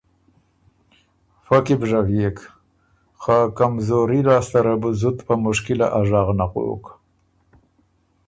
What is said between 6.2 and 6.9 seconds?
نغوک۔